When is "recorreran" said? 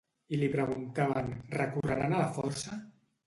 1.59-2.15